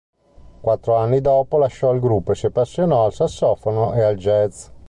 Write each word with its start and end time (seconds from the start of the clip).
Quattro 0.61 0.95
anni 0.95 1.21
dopo 1.21 1.59
lasciò 1.59 1.93
il 1.93 1.99
gruppo 1.99 2.31
e 2.31 2.35
si 2.35 2.47
appassionò 2.47 3.05
al 3.05 3.13
sassofono 3.13 3.93
e 3.93 4.01
al 4.01 4.15
jazz. 4.15 4.65